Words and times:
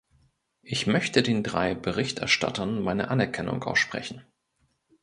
Ich 0.63 0.87
möchte 0.87 1.21
den 1.21 1.43
drei 1.43 1.75
Berichterstattern 1.75 2.81
meine 2.81 3.09
Anerkennung 3.11 3.63
aussprechen. 3.63 4.25